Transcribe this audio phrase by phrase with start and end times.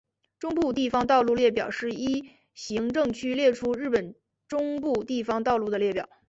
[0.39, 4.15] 中部地方道路列表是依行政区列出日本
[4.47, 6.09] 中部地方道路的列表。